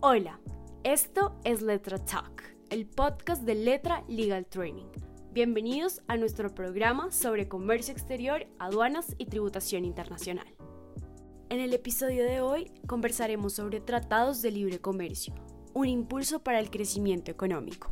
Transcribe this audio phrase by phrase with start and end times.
[0.00, 0.38] Hola,
[0.84, 4.86] esto es Letra Talk, el podcast de Letra Legal Training.
[5.32, 10.46] Bienvenidos a nuestro programa sobre comercio exterior, aduanas y tributación internacional.
[11.48, 15.34] En el episodio de hoy conversaremos sobre tratados de libre comercio,
[15.74, 17.90] un impulso para el crecimiento económico.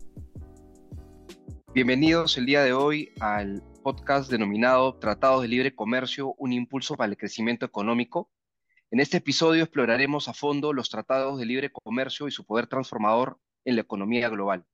[1.75, 7.11] Bienvenidos el día de hoy al podcast denominado Tratados de Libre Comercio, un impulso para
[7.11, 8.31] el crecimiento económico.
[8.93, 13.41] En este episodio exploraremos a fondo los tratados de libre comercio y su poder transformador
[13.65, 14.65] en la economía global.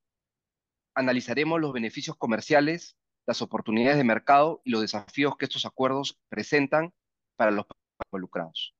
[0.94, 6.92] Analizaremos los beneficios comerciales, las oportunidades de mercado y los desafíos que estos acuerdos presentan
[7.36, 7.64] para los
[8.04, 8.74] involucrados.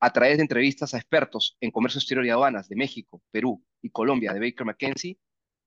[0.00, 3.90] A través de entrevistas a expertos en comercio exterior y aduanas de México, Perú y
[3.90, 5.16] Colombia de Baker McKenzie,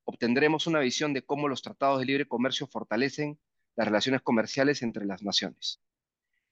[0.04, 3.40] obtendremos una visión de cómo los tratados de libre comercio fortalecen
[3.77, 5.80] las relaciones comerciales entre las naciones.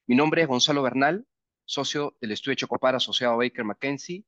[0.07, 1.27] Mi nombre es Gonzalo Bernal
[1.65, 4.25] socio del estudio Chocopar asociado a Baker McKenzie,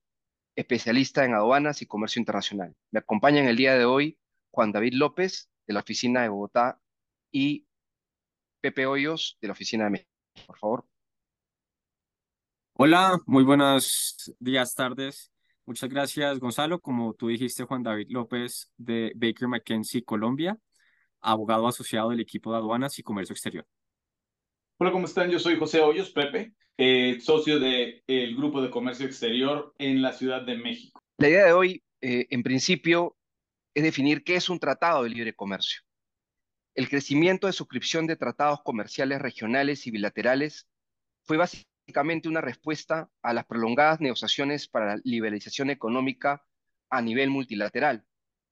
[0.56, 2.76] especialista en aduanas y comercio internacional.
[2.92, 4.18] Me acompaña en el día de hoy
[4.52, 6.80] Juan David López, de la oficina de Bogotá,
[7.32, 7.68] y
[8.62, 10.12] Pepe Hoyos, de la oficina de México.
[10.48, 10.86] Por favor.
[12.74, 15.32] Hola, muy buenos días, tardes.
[15.66, 16.80] Muchas gracias, Gonzalo.
[16.80, 20.58] Como tú dijiste, Juan David López de Baker McKenzie, Colombia,
[21.22, 23.66] abogado asociado del equipo de aduanas y comercio exterior.
[24.78, 25.32] Hola, ¿cómo están?
[25.32, 28.04] Yo soy José Hoyos, Pepe, eh, socio del
[28.36, 31.02] Grupo de Comercio Exterior en la Ciudad de México.
[31.18, 33.16] La idea de hoy, eh, en principio,
[33.74, 35.80] es definir qué es un tratado de libre comercio.
[36.76, 40.68] El crecimiento de suscripción de tratados comerciales regionales y bilaterales
[41.24, 46.44] fue básicamente una respuesta a las prolongadas negociaciones para la liberalización económica
[46.90, 48.04] a nivel multilateral,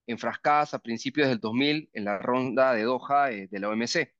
[0.08, 4.13] enfrascadas a principios del 2000 en la ronda de Doha eh, de la OMC.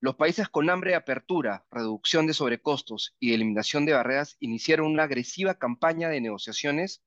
[0.00, 5.02] Los países con hambre de apertura, reducción de sobrecostos y eliminación de barreras iniciaron una
[5.02, 7.02] agresiva campaña de negociaciones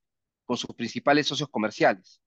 [0.45, 2.21] con sus principales socios comerciales,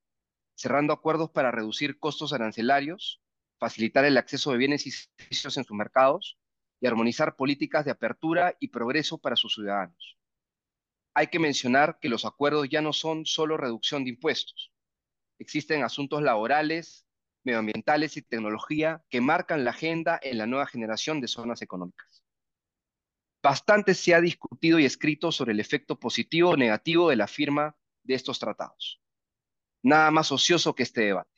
[0.54, 3.20] cerrando acuerdos para reducir costos arancelarios,
[3.58, 6.39] facilitar el acceso de bienes y servicios en sus mercados
[6.80, 10.18] y armonizar políticas de apertura y progreso para sus ciudadanos.
[11.12, 14.72] Hay que mencionar que los acuerdos ya no son solo reducción de impuestos.
[15.39, 17.03] Existen asuntos laborales,
[17.44, 22.24] medioambientales y tecnología que marcan la agenda en la nueva generación de zonas económicas.
[23.42, 27.77] Bastante se ha discutido y escrito sobre el efecto positivo o negativo de la firma
[28.02, 29.02] de estos tratados.
[29.83, 31.30] Nada más ocioso que este debate.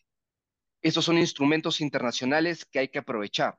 [0.82, 3.58] Estos son instrumentos internacionales que hay que aprovechar,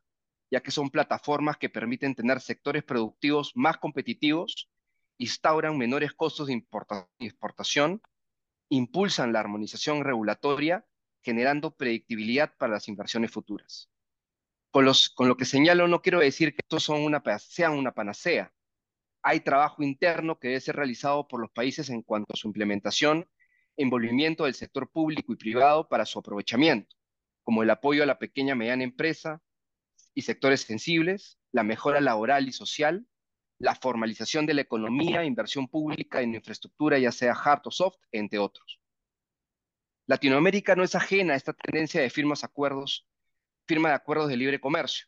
[0.50, 4.70] ya que son plataformas que permiten tener sectores productivos más competitivos,
[5.18, 6.64] instauran menores costos de
[7.20, 8.02] importación,
[8.70, 10.86] impulsan la armonización regulatoria
[11.28, 13.90] generando predictibilidad para las inversiones futuras.
[14.72, 17.92] Con, los, con lo que señalo no quiero decir que estos son una, sean una
[17.92, 18.54] panacea.
[19.22, 23.30] Hay trabajo interno que debe ser realizado por los países en cuanto a su implementación,
[23.76, 26.96] envolvimiento del sector público y privado para su aprovechamiento,
[27.44, 29.42] como el apoyo a la pequeña y mediana empresa
[30.14, 33.06] y sectores sensibles, la mejora laboral y social,
[33.60, 38.40] la formalización de la economía, inversión pública en infraestructura, ya sea hard o soft, entre
[38.40, 38.77] otros.
[40.08, 43.06] Latinoamérica no es ajena a esta tendencia de firmas acuerdos,
[43.66, 45.06] firma de acuerdos de libre comercio.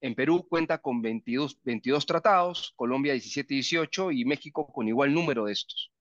[0.00, 5.12] En Perú cuenta con 22, 22 tratados, Colombia 17 y 18 y México con igual
[5.12, 5.92] número de estos.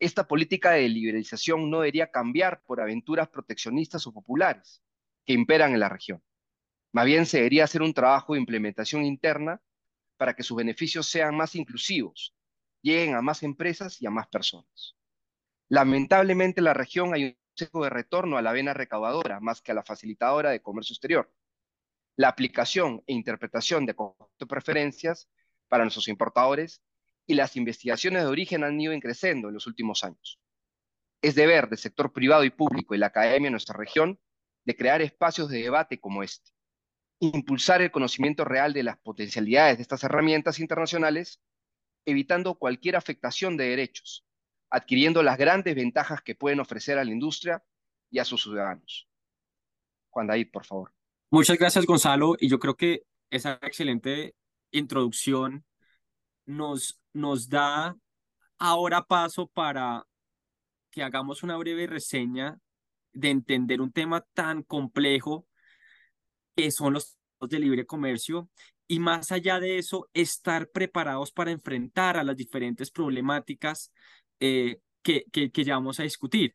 [0.00, 4.82] Esta política de liberalización no debería cambiar por aventuras proteccionistas o populares
[5.26, 6.22] que imperan en la región.
[6.92, 9.60] Más bien se debería hacer un trabajo de implementación interna
[10.16, 12.34] para que sus beneficios sean más inclusivos,
[12.80, 14.97] lleguen a más empresas y a más personas.
[15.68, 19.72] Lamentablemente en la región hay un sesgo de retorno a la vena recaudadora más que
[19.72, 21.30] a la facilitadora de comercio exterior.
[22.16, 25.28] La aplicación e interpretación de de preferencias
[25.68, 26.82] para nuestros importadores
[27.26, 30.40] y las investigaciones de origen han ido creciendo en los últimos años.
[31.20, 34.18] Es deber del sector privado y público y la academia en nuestra región
[34.64, 36.50] de crear espacios de debate como este,
[37.20, 41.40] impulsar el conocimiento real de las potencialidades de estas herramientas internacionales,
[42.06, 44.27] evitando cualquier afectación de derechos,
[44.70, 47.62] adquiriendo las grandes ventajas que pueden ofrecer a la industria
[48.10, 49.08] y a sus ciudadanos.
[50.10, 50.92] Juan David, por favor.
[51.30, 52.36] Muchas gracias, Gonzalo.
[52.38, 54.34] Y yo creo que esa excelente
[54.70, 55.64] introducción
[56.46, 57.96] nos, nos da
[58.58, 60.06] ahora paso para
[60.90, 62.58] que hagamos una breve reseña
[63.12, 65.46] de entender un tema tan complejo
[66.56, 68.48] que son los de libre comercio
[68.88, 73.92] y más allá de eso, estar preparados para enfrentar a las diferentes problemáticas
[74.40, 76.54] eh, que, que, ya vamos a discutir.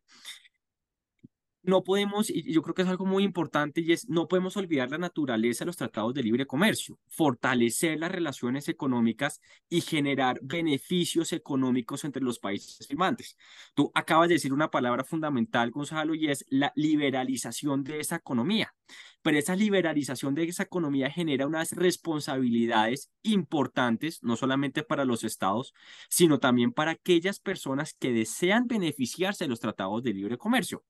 [1.63, 4.91] No podemos, y yo creo que es algo muy importante, y es, no podemos olvidar
[4.91, 11.33] la naturaleza de los tratados de libre comercio, fortalecer las relaciones económicas y generar beneficios
[11.33, 13.37] económicos entre los países firmantes.
[13.73, 18.73] Tú acabas de decir una palabra fundamental, Gonzalo, y es la liberalización de esa economía.
[19.21, 25.73] Pero esa liberalización de esa economía genera unas responsabilidades importantes, no solamente para los estados,
[26.09, 30.83] sino también para aquellas personas que desean beneficiarse de los tratados de libre comercio.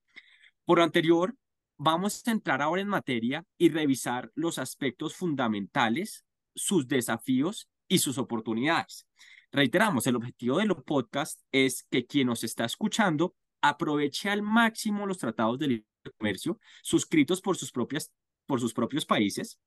[0.64, 1.34] Por lo anterior,
[1.76, 6.24] vamos a entrar ahora en materia y revisar los aspectos fundamentales,
[6.54, 9.06] sus desafíos y sus oportunidades.
[9.52, 15.06] Reiteramos, el objetivo de los podcasts es que quien nos está escuchando aproveche al máximo
[15.06, 15.86] los tratados de libre
[16.18, 18.12] comercio suscritos por sus, propias,
[18.46, 19.58] por sus propios países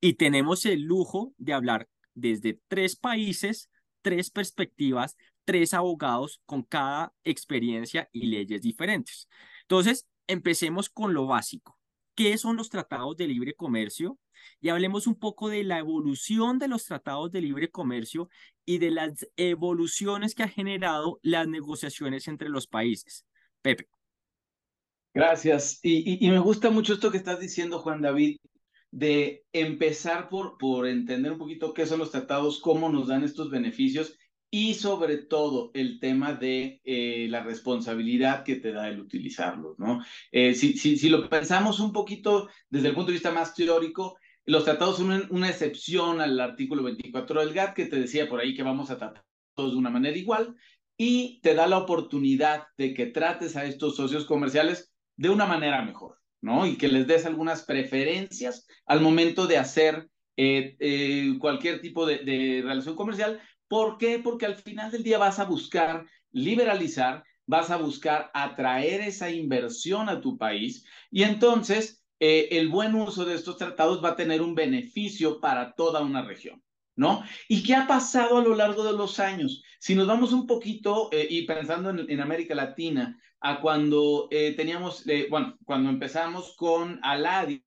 [0.00, 3.70] y tenemos el lujo de hablar desde tres países,
[4.02, 9.28] tres perspectivas, tres abogados con cada experiencia y leyes diferentes.
[9.62, 11.78] Entonces, empecemos con lo básico.
[12.14, 14.18] ¿Qué son los tratados de libre comercio?
[14.60, 18.28] Y hablemos un poco de la evolución de los tratados de libre comercio
[18.64, 23.26] y de las evoluciones que ha generado las negociaciones entre los países.
[23.62, 23.88] Pepe.
[25.14, 25.80] Gracias.
[25.82, 28.38] Y, me gusta mucho esto que estás diciendo, Juan David,
[28.90, 33.50] de empezar por, por entender un poquito qué son los tratados, cómo nos dan estos
[33.50, 34.16] beneficios
[34.50, 40.04] y sobre todo el tema de eh, la responsabilidad que te da el utilizarlos, ¿no?
[40.32, 44.18] Eh, si, si, si, lo pensamos un poquito desde el punto de vista más teórico,
[44.46, 48.54] los tratados son una, excepción al artículo 24 del GATT que te decía por ahí
[48.54, 49.24] que vamos a tratar
[49.54, 50.56] todos de una manera igual
[50.96, 55.82] y te da la oportunidad de que trates a estos socios comerciales de una manera
[55.82, 56.66] mejor, ¿no?
[56.66, 62.62] Y que les des algunas preferencias al momento de hacer eh, cualquier tipo de, de
[62.64, 64.18] relación comercial, ¿Por qué?
[64.18, 70.08] Porque al final del día vas a buscar liberalizar, vas a buscar atraer esa inversión
[70.08, 74.42] a tu país y entonces eh, el buen uso de estos tratados va a tener
[74.42, 76.60] un beneficio para toda una región.
[76.96, 77.22] ¿No?
[77.48, 79.62] ¿Y qué ha pasado a lo largo de los años?
[79.78, 85.04] Si nos vamos un poquito eh, y pensando en, América Latina, a cuando eh, teníamos,
[85.30, 87.64] bueno, cuando empezamos con Aladi,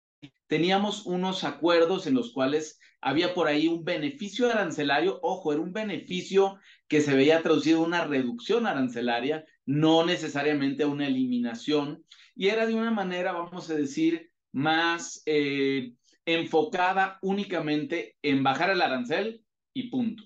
[0.47, 5.73] teníamos unos acuerdos en los cuales había por ahí un beneficio arancelario, ojo, era un
[5.73, 6.57] beneficio
[6.87, 12.05] que se veía traducido en una reducción arancelaria, no necesariamente una eliminación,
[12.35, 15.93] y era de una manera, vamos a decir, más eh,
[16.25, 20.23] enfocada únicamente en bajar el arancel y punto.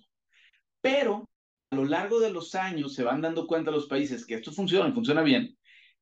[0.82, 1.26] Pero
[1.72, 4.94] a lo largo de los años se van dando cuenta los países que esto funciona,
[4.94, 5.58] funciona bien.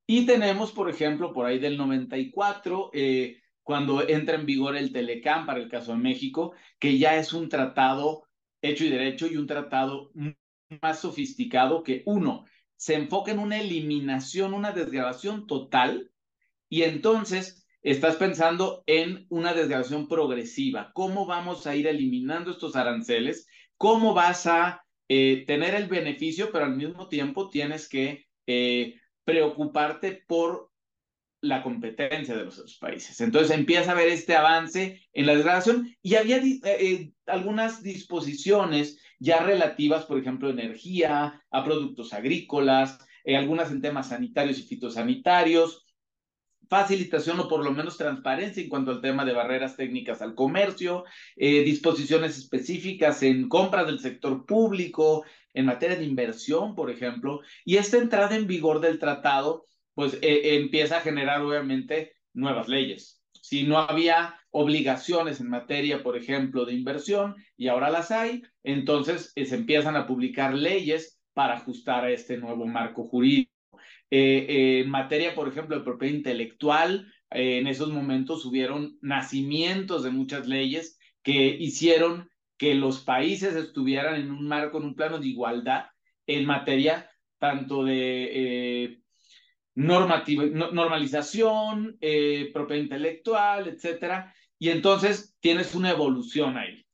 [0.08, 5.48] Y tenemos, por ejemplo, por ahí del 94, eh, cuando entra en vigor el Telecam
[5.48, 8.28] para el caso de México, que ya es un tratado
[8.62, 10.12] hecho y derecho y un tratado
[10.82, 12.46] más sofisticado que uno,
[12.76, 16.12] se enfoca en una eliminación, una desgrabación total,
[16.70, 20.92] y entonces estás pensando en una desgrabación progresiva.
[20.94, 23.48] ¿Cómo vamos a ir eliminando estos aranceles?
[23.78, 30.24] ¿Cómo vas a eh, tener el beneficio, pero al mismo tiempo tienes que eh, preocuparte
[30.28, 30.70] por
[31.42, 33.20] la competencia de los otros países.
[33.22, 39.00] Entonces empieza a haber este avance en la degradación y había eh, eh, algunas disposiciones
[39.20, 45.86] ya relativas, por ejemplo, energía, a productos agrícolas, eh, algunas en temas sanitarios y fitosanitarios,
[46.68, 51.04] facilitación o por lo menos transparencia en cuanto al tema de barreras técnicas al comercio,
[51.36, 55.24] disposiciones específicas en compras del sector público,
[55.54, 60.58] en materia de inversión, por ejemplo, y esta entrada en vigor del tratado pues eh,
[60.58, 63.24] empieza a generar obviamente nuevas leyes.
[63.32, 69.32] Si no había obligaciones en materia, por ejemplo, de inversión, y ahora las hay, entonces
[69.36, 73.52] eh, se empiezan a publicar leyes para ajustar a este nuevo marco jurídico.
[74.12, 80.48] Eh, en materia, por ejemplo, de propiedad intelectual, en esos momentos hubieron nacimientos de muchas
[80.48, 85.88] leyes que hicieron que los países estuvieran en un marco, en un plano de igualdad
[86.28, 87.10] en materia
[87.40, 89.02] tanto de
[89.76, 96.86] normativa, normalización, eh, propiedad intelectual, etcétera, y entonces tienes una evolución ahí.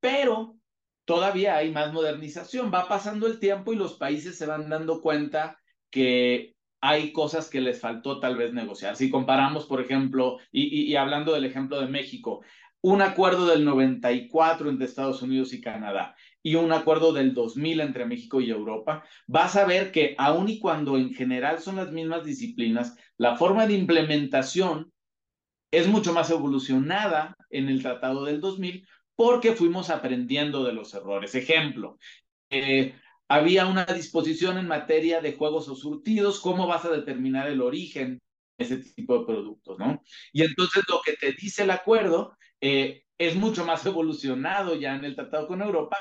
[0.00, 0.56] Pero
[1.04, 5.58] todavía hay más modernización, va pasando el tiempo y los países se van dando cuenta
[5.90, 8.96] que hay cosas que les faltó tal vez negociar.
[8.96, 12.42] Si comparamos, por ejemplo, y hablando del ejemplo de México,
[12.84, 18.04] un acuerdo del 94 entre Estados Unidos y Canadá y un acuerdo del 2000 entre
[18.04, 22.22] México y Europa, vas a ver que aun y cuando en general son las mismas
[22.24, 24.92] disciplinas, la forma de implementación
[25.70, 28.86] es mucho más evolucionada en el Tratado del 2000
[29.16, 31.34] porque fuimos aprendiendo de los errores.
[31.34, 31.96] Ejemplo,
[32.50, 32.94] eh,
[33.26, 38.20] había una disposición en materia de juegos o surtidos, cómo vas a determinar el origen
[38.58, 40.02] ese tipo de productos, ¿no?
[40.30, 45.06] Y entonces lo que te dice el acuerdo eh, es mucho más evolucionado ya en
[45.06, 45.96] el tratado con Europa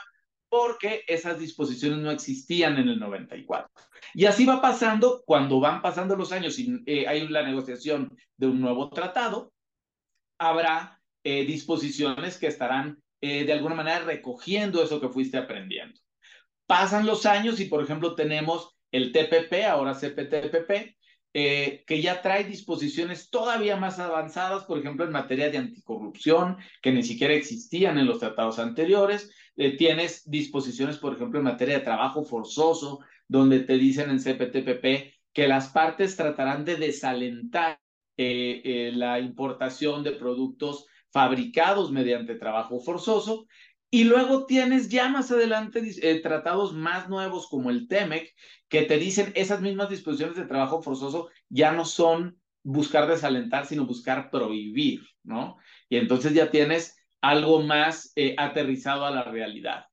[0.54, 3.72] porque esas disposiciones no existían en el 94.
[4.14, 8.46] Y así va pasando cuando van pasando los años y eh, hay la negociación de
[8.46, 9.52] un nuevo tratado,
[10.38, 15.98] habrá eh, disposiciones que estarán de alguna manera recogiendo eso que fuiste aprendiendo.
[16.68, 20.98] Pasan los años y, por ejemplo, tenemos el TPP, ahora CPTPP,
[21.36, 26.92] eh, que ya trae disposiciones todavía más avanzadas, por ejemplo, en materia de anticorrupción, que
[26.92, 29.32] ni siquiera existían en los tratados anteriores.
[29.56, 35.14] Eh, tienes disposiciones, por ejemplo, en materia de trabajo forzoso, donde te dicen en CPTPP
[35.32, 37.80] que las partes tratarán de desalentar
[38.18, 43.46] eh, la importación de productos fabricados mediante trabajo forzoso
[43.94, 48.34] y luego tienes ya más adelante eh, tratados más nuevos como el TEMEC,
[48.68, 53.86] que te dicen esas mismas disposiciones de trabajo forzoso ya no son buscar desalentar, sino
[53.86, 55.58] buscar prohibir, ¿no?
[55.90, 59.86] Y entonces ya tienes algo más eh, aterrizado a la realidad.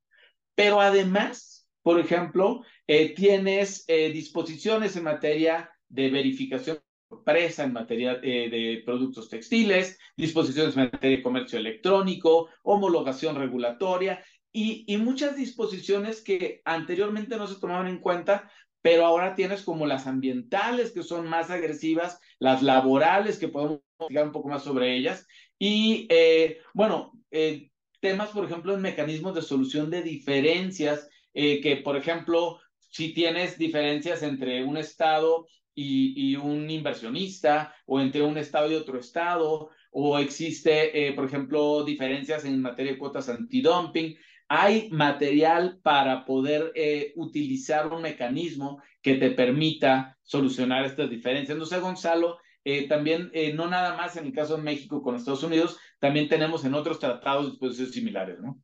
[0.54, 8.82] Pero además, por ejemplo, eh, tienes disposiciones en materia de verificación empresa en materia de
[8.86, 14.22] productos textiles, disposiciones en materia de comercio electrónico, homologación regulatoria
[14.52, 18.48] y, y, muchas disposiciones que anteriormente no se tomaban en cuenta,
[18.82, 24.26] pero ahora tienes como las ambientales que son más agresivas, las laborales que podemos explicar
[24.26, 25.26] un poco más sobre ellas
[25.58, 27.70] y eh, bueno, eh,
[28.00, 33.58] temas por ejemplo en mecanismos de solución de diferencias, eh, que por ejemplo, si tienes
[33.58, 40.18] diferencias entre un estado y, un inversionista o entre un estado y otro estado, o
[40.18, 44.16] existe, eh, por ejemplo, diferencias en materia de cuotas antidumping.
[44.48, 46.72] Hay material para poder
[47.14, 51.56] utilizar un mecanismo que te permita solucionar estas diferencias.
[51.56, 52.38] No sé, Gonzalo,
[52.78, 56.64] eh, también, no nada más en el caso de México con Estados Unidos, también tenemos
[56.64, 58.60] en otros tratados disposiciones similares, ¿no?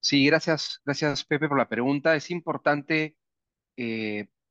[0.00, 2.14] Sí, gracias, gracias Pepe por la pregunta.
[2.14, 3.16] Es importante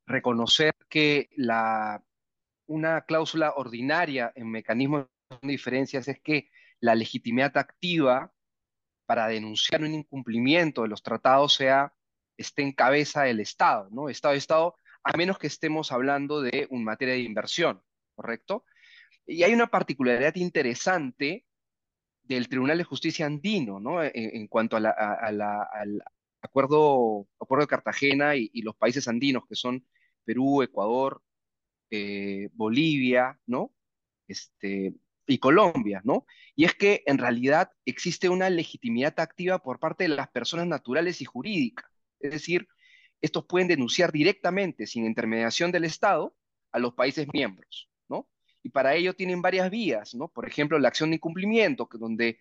[0.06, 2.02] reconocer que la,
[2.66, 5.06] una cláusula ordinaria en mecanismos
[5.42, 6.50] de diferencias es que
[6.80, 8.32] la legitimidad activa
[9.06, 11.94] para denunciar un incumplimiento de los tratados sea,
[12.36, 14.08] esté en cabeza del Estado, ¿no?
[14.08, 14.76] Estado Estado,
[15.06, 17.80] a menos que estemos hablando de un materia de inversión,
[18.16, 18.64] ¿correcto?
[19.24, 21.46] Y hay una particularidad interesante
[22.24, 24.02] del Tribunal de Justicia andino, ¿no?
[24.02, 24.86] En, cuanto al
[26.40, 29.86] acuerdo, de Cartagena y, y, los países andinos, que son
[30.24, 31.22] Perú, Ecuador,
[31.90, 33.72] eh, Bolivia, ¿no?
[34.26, 34.92] Este,
[35.28, 36.26] y Colombia, ¿no?
[36.56, 41.20] Y es que en realidad existe una legitimidad activa por parte de las personas naturales
[41.20, 41.88] y jurídicas.
[42.18, 42.66] Es decir,
[43.20, 46.34] estos pueden denunciar directamente, sin intermediación del Estado,
[46.72, 48.28] a los países miembros, ¿no?
[48.62, 50.28] Y para ello tienen varias vías, ¿no?
[50.28, 52.38] Por ejemplo, la acción de incumplimiento, que donde,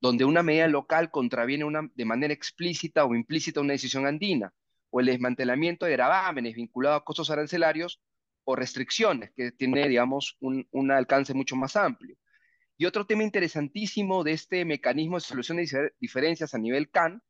[0.00, 4.52] donde una medida local contraviene una, de manera explícita o implícita una decisión andina,
[4.90, 8.02] o el desmantelamiento de gravámenes vinculados a costos arancelarios
[8.44, 12.16] o restricciones, que tiene, digamos, un, alcance mucho más amplio.
[12.76, 17.22] Y otro tema interesantísimo de este mecanismo de solución de diferencias a nivel CAN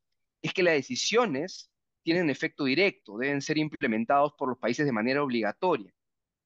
[0.42, 1.69] es que las decisiones
[2.02, 5.92] tienen efecto directo, deben ser implementados por los países de manera obligatoria,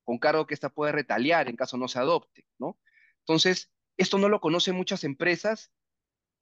[0.05, 2.79] con cargo que ésta puede retaliar en caso no se adopte, ¿no?
[3.21, 5.73] Entonces, esto no lo conocen muchas empresas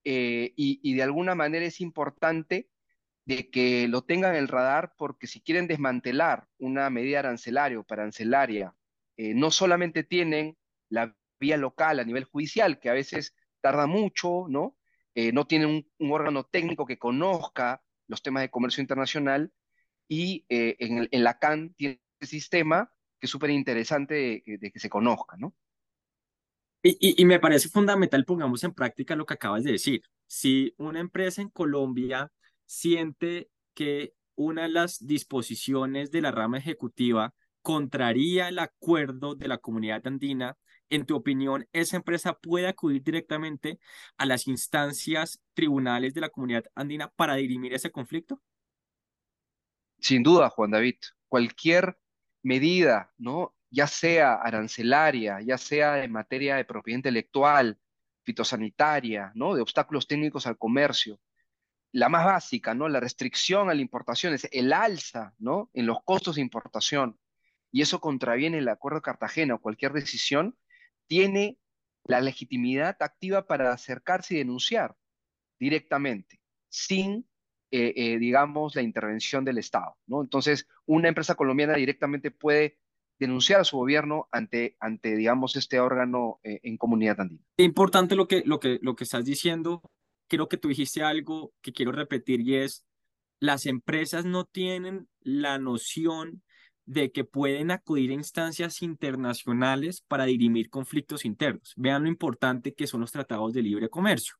[0.05, 2.69] eh, y, de alguna manera es importante
[3.25, 7.85] de que lo tengan en el radar porque si quieren desmantelar una medida arancelaria o
[7.85, 8.75] parancelaria,
[9.17, 10.57] eh, no solamente tienen
[10.89, 14.77] la vía local a nivel judicial, que a veces tarda mucho, ¿no?
[15.15, 19.51] Eh, no tienen un, órgano técnico que conozca los temas de comercio internacional
[20.07, 24.91] y eh, en, la CAN tiene este sistema que es súper interesante de, que se
[24.91, 25.55] conozca, ¿no?
[26.83, 30.03] Y, y, me parece fundamental, pongamos en práctica lo que acabas de decir.
[30.27, 32.31] Si una empresa en Colombia
[32.67, 39.59] siente que una de las disposiciones de la rama ejecutiva contraría el acuerdo de la
[39.59, 40.59] comunidad andina,
[40.93, 43.81] en tu opinión, ¿esa empresa puede acudir directamente
[44.19, 48.43] a las instancias tribunales de la comunidad andina para dirimir ese conflicto?
[49.99, 50.97] Sin duda, Juan David.
[51.29, 51.99] Cualquier
[52.43, 53.55] medida, ¿no?
[53.71, 57.79] ya sea arancelaria, ya sea en materia de propiedad intelectual,
[58.23, 59.55] fitosanitaria, ¿no?
[59.55, 61.19] de obstáculos técnicos al comercio,
[61.91, 62.89] la más básica, ¿no?
[62.89, 65.71] La restricción a la importación, es el alza, ¿no?
[65.75, 67.19] En los costos de importación,
[67.71, 70.57] y eso contraviene el Acuerdo de Cartagena o cualquier decisión,
[71.13, 71.59] tiene
[72.05, 74.97] la legitimidad activa para acercarse y denunciar
[75.61, 76.41] directamente,
[76.71, 77.29] sin,
[77.71, 80.23] eh, eh, digamos, la intervención del Estado, ¿no?
[80.23, 82.79] Entonces, una empresa colombiana directamente puede
[83.19, 87.45] denunciar a su gobierno ante, ante digamos, este órgano eh, en comunidad andina.
[87.59, 89.83] Importante lo que, lo, que, lo que estás diciendo.
[90.29, 92.87] Creo que tú dijiste algo que quiero repetir y es,
[93.39, 96.43] las empresas no tienen la noción
[96.85, 101.73] de que pueden acudir a instancias internacionales para dirimir conflictos internos.
[101.77, 104.35] Vean lo importante que son los tratados de libre comercio.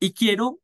[0.00, 0.60] Y quiero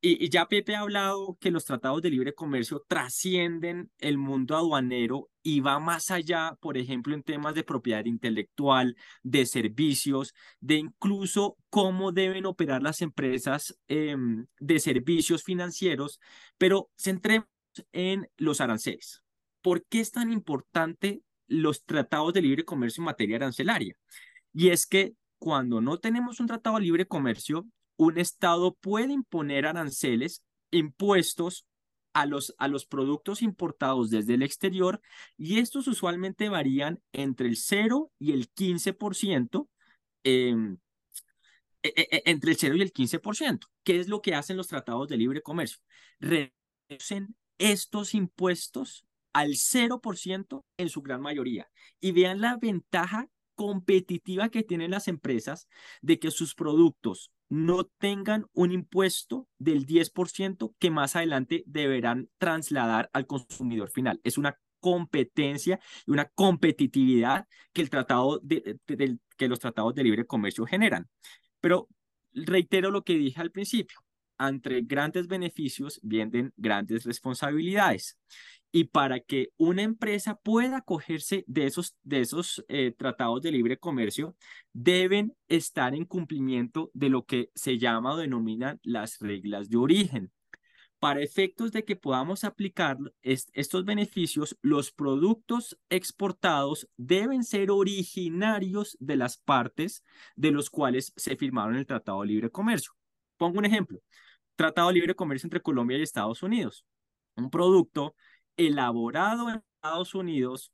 [0.00, 5.30] y, ya Pepe ha hablado que los tratados de libre comercio trascienden el mundo aduanero
[5.42, 11.56] y va más allá, por ejemplo, en temas de propiedad intelectual, de servicios, de incluso
[11.70, 16.20] cómo deben operar las empresas em, de servicios financieros,
[16.58, 17.48] pero centremos
[17.92, 19.22] en los aranceles.
[19.66, 23.96] ¿Por qué es tan importante los tratados de libre comercio en materia arancelaria?
[24.52, 29.66] Y es que cuando no tenemos un tratado de libre comercio, un Estado puede imponer
[29.66, 31.66] aranceles, impuestos
[32.12, 35.00] a los, a los productos importados desde el exterior
[35.36, 39.68] y estos usualmente varían entre el 0 y el 15%,
[40.22, 40.78] em,
[41.82, 43.66] e, e, e, entre el 0 y el 15%.
[43.82, 45.80] ¿Qué es lo que hacen los tratados de libre comercio?
[46.20, 49.05] Reducen estos impuestos
[49.36, 51.68] al 0% en su gran mayoría.
[52.00, 55.68] Y vean la ventaja competitiva que tienen las empresas
[56.00, 63.10] de que sus productos no tengan un impuesto del 10% que más adelante deberán trasladar
[63.12, 64.22] al consumidor final.
[64.24, 68.78] Es una competencia y una competitividad que, el tratado de,
[69.36, 71.10] que los tratados de libre comercio generan.
[71.60, 71.88] Pero
[72.32, 73.98] reitero lo que dije al principio,
[74.38, 78.16] entre grandes beneficios vienen grandes responsabilidades
[78.76, 83.78] y para que una empresa pueda acogerse de esos, de esos eh, tratados de libre
[83.78, 84.36] comercio,
[84.74, 90.30] deben estar en cumplimiento de lo que se llama o denominan las reglas de origen.
[90.98, 99.16] Para efectos de que podamos aplicar estos beneficios, los productos exportados deben ser originarios de
[99.16, 100.04] las partes
[100.34, 102.92] de los cuales se firmaron el Tratado de Libre Comercio.
[103.38, 104.02] Pongo un ejemplo.
[104.54, 106.84] Tratado de Libre Comercio entre Colombia y Estados Unidos.
[107.36, 108.14] Un producto
[108.56, 110.72] elaborado en Estados Unidos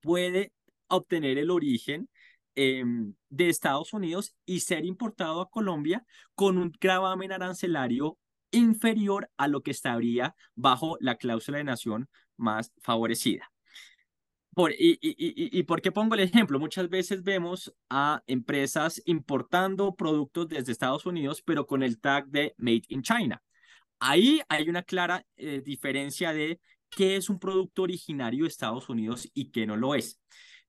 [0.00, 0.52] puede
[0.88, 2.08] obtener el origen
[2.54, 8.18] em, de Estados Unidos y ser importado a Colombia con un gravamen arancelario
[8.50, 13.50] inferior a lo que estaría bajo la cláusula de nación más favorecida.
[14.78, 16.58] Y, y, y, ¿Y por qué pongo el ejemplo?
[16.60, 22.54] Muchas veces vemos a empresas importando productos desde Estados Unidos, pero con el tag de
[22.58, 23.42] Made in China.
[23.98, 26.60] Ahí hay una clara eh, diferencia de
[26.96, 30.20] qué es un producto originario de Estados Unidos y qué no lo es.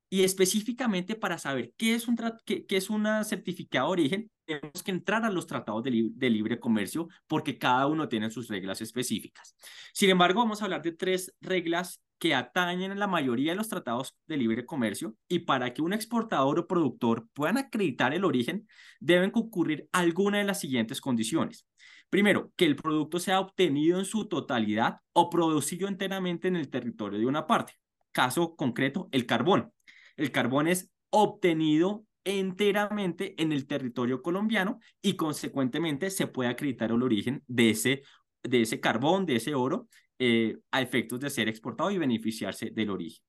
[0.09, 4.91] Y específicamente para saber qué es, un qué, es una certificado de origen, tenemos que
[4.91, 9.55] entrar a los tratados de, de, libre comercio porque cada uno tiene sus reglas específicas.
[9.91, 13.69] Sin embargo, vamos a hablar de tres reglas que atañen a la mayoría de los
[13.69, 18.67] tratados de libre comercio y para que un exportador o productor puedan acreditar el origen,
[18.99, 21.65] deben concurrir alguna de las siguientes condiciones.
[22.13, 27.17] Primero, que el producto sea obtenido en su totalidad o producido enteramente en el territorio
[27.17, 27.73] de una parte.
[28.11, 29.73] Caso concreto, el carbón.
[30.15, 37.01] El carbón es obtenido enteramente en el territorio colombiano y consecuentemente se puede acreditar el
[37.01, 38.03] origen de ese,
[38.43, 39.87] de ese carbón, de ese oro,
[40.19, 43.25] eh, a efectos de ser exportado y beneficiarse del origen.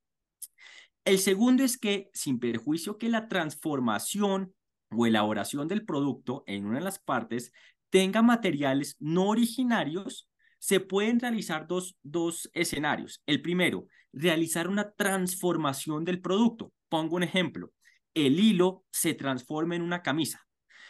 [1.07, 4.53] El segundo es que, sin perjuicio que la transformación
[4.91, 7.51] o elaboración del producto en una de las partes
[7.95, 10.29] tenga materiales no originarios,
[10.59, 13.23] se pueden realizar dos, dos escenarios.
[13.25, 16.73] El primero, realizar una transformación del producto.
[16.89, 17.71] Pongo un ejemplo.
[18.13, 20.45] El hilo se transforma en una camisa.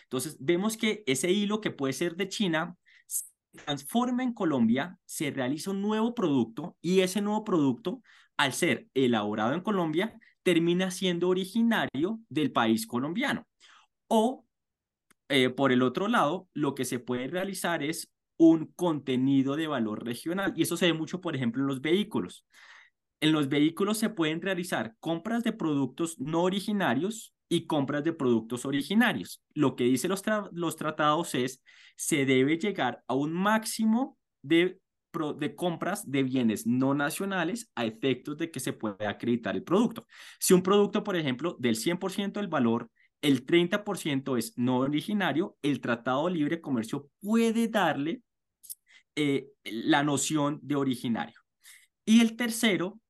[0.05, 2.75] Entonces, vemos que ese hilo que puede ser de China
[3.07, 3.27] se
[3.67, 8.01] transforma en Colombia, se realiza un nuevo producto y ese nuevo producto,
[8.39, 13.47] al ser elaborado en Colombia, termina siendo originario del país colombiano.
[14.09, 14.44] O
[15.29, 20.05] eh, por el otro lado, lo que se puede realizar es un contenido de valor
[20.05, 22.47] regional y eso se ve mucho, por ejemplo, en los vehículos.
[23.21, 28.67] En los vehículos se pueden realizar compras de productos no originarios y compras de productos
[28.67, 29.43] originarios.
[29.55, 31.63] Lo que dicen los, los tratados es,
[31.97, 34.81] se debe llegar a un máximo de,
[35.39, 40.07] de compras de bienes no nacionales a efectos de que se pueda acreditar el producto.
[40.39, 42.91] Si un producto, por ejemplo, del 100% del valor
[43.25, 48.21] el 30% es no originario, el Tratado de Libre Comercio puede darle
[49.17, 51.41] eh, la noción de originario.
[52.05, 53.01] Y el tercero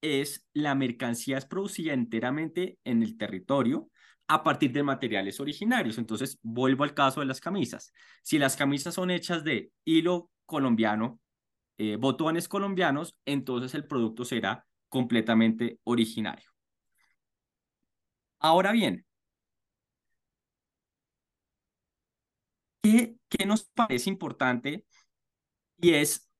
[0.00, 3.90] es la mercancía es producida enteramente en el territorio
[4.28, 5.98] a partir de materiales originarios.
[5.98, 7.92] Entonces, vuelvo al caso de las camisas.
[8.22, 11.18] Si las camisas son hechas de hilo colombiano,
[11.76, 16.52] eh, botones colombianos, entonces el producto será completamente originario.
[18.38, 19.04] Ahora bien,
[23.28, 24.84] ¿qué, nos parece importante?
[25.78, 26.30] Y es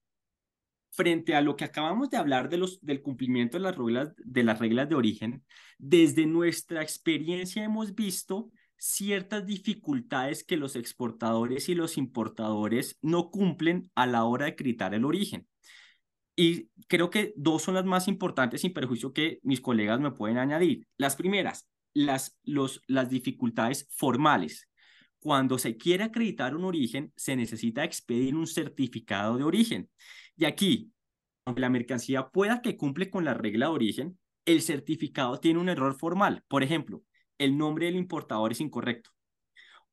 [0.90, 4.44] frente a lo que acabamos de hablar de los, del cumplimiento de las, reglas, de
[4.44, 5.44] las reglas de origen,
[5.78, 13.90] desde nuestra experiencia hemos visto ciertas dificultades que los exportadores y los importadores no cumplen
[13.94, 15.46] a la hora de acreditar el origen.
[16.34, 20.38] Y creo que dos son las más importantes sin perjuicio que mis colegas me pueden
[20.38, 20.86] añadir.
[20.98, 24.68] Las primeras, las, los, las dificultades formales.
[25.26, 29.90] Cuando se quiere acreditar un origen, se necesita expedir un certificado de origen.
[30.36, 30.92] Y aquí,
[31.44, 35.68] aunque la mercancía pueda que cumple con la regla de origen, el certificado tiene un
[35.68, 36.44] error formal.
[36.46, 37.02] Por ejemplo,
[37.38, 39.10] el nombre del importador es incorrecto.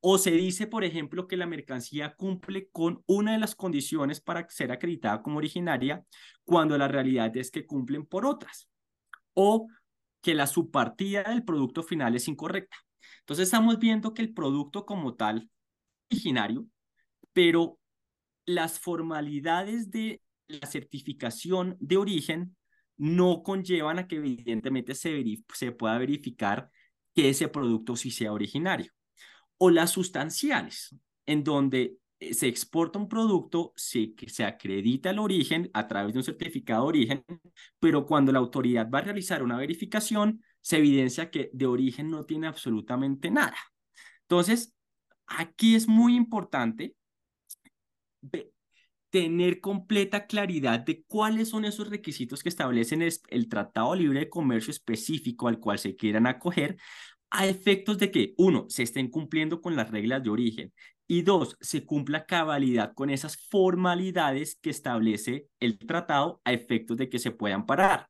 [0.01, 4.47] O se dice, por ejemplo, que la mercancía cumple con una de las condiciones para
[4.49, 6.05] ser acreditada como originaria,
[6.43, 8.69] cuando la realidad es que cumplen por otras.
[9.33, 9.67] O
[10.21, 12.77] que la subpartida del producto final es incorrecta.
[13.19, 15.49] Entonces estamos viendo que el producto como tal
[16.11, 16.67] originario,
[17.33, 17.79] pero
[18.45, 22.55] las formalidades de la certificación de origen
[22.97, 26.69] no conllevan a que evidentemente se, se pueda verificar
[27.15, 28.91] que ese producto sí sea originario.
[29.57, 35.69] O las sustanciales, en donde eh, se exporta un producto, se, se acredita el origen
[35.73, 37.25] a través de un certificado de origen,
[37.79, 42.23] pero cuando la autoridad va a realizar una verificación, se evidencia que de origen no
[42.23, 43.57] tiene absolutamente nada.
[44.21, 44.73] Entonces,
[45.27, 46.95] aquí es muy importante
[49.09, 54.71] tener completa claridad de cuáles son esos requisitos que establecen el, Tratado Libre de Comercio
[54.71, 56.77] específico al cual se quieran acoger,
[57.29, 60.73] a efectos de que, uno, se estén cumpliendo con las reglas de origen
[61.07, 67.09] y dos, se cumpla cabalidad con esas formalidades que establece el tratado a efectos de
[67.09, 68.07] que se puedan parar.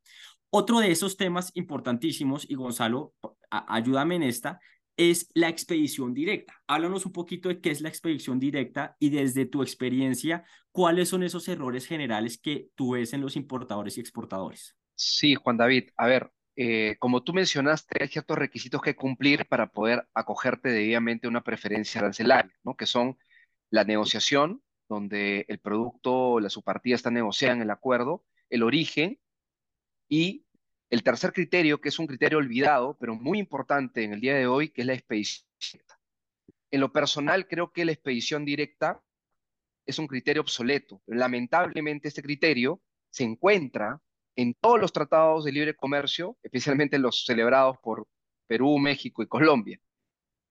[0.55, 3.15] Otro de esos temas importantísimos, y Gonzalo,
[3.49, 4.59] ayúdame en esta,
[4.95, 6.53] es la expedición directa.
[6.67, 11.23] Háblanos un poquito de qué es la expedición directa y desde tu experiencia, cuáles son
[11.23, 14.77] esos errores generales que tú ves en los importadores y exportadores.
[14.93, 15.89] Sí, Juan David.
[15.97, 21.25] A ver, eh, como tú mencionaste, hay ciertos requisitos que cumplir para poder acogerte debidamente
[21.25, 22.75] a una preferencia arancelaria, ¿no?
[22.75, 23.17] Que son
[23.71, 29.17] la negociación, donde el producto, la subpartida está negociada en el acuerdo, el origen
[30.07, 30.42] y
[30.93, 34.45] el tercer criterio, que es un criterio olvidado, pero muy importante en el día de
[34.45, 35.99] hoy, que es la expedición directa.
[36.69, 39.01] En lo personal, creo que la expedición directa
[39.87, 41.01] es un criterio obsoleto.
[41.07, 42.79] Lamentablemente, este criterio
[43.09, 44.03] se encuentra
[44.35, 48.07] en todos los tratados de libre comercio, especialmente los celebrados por
[48.45, 49.79] Perú, México y Colombia.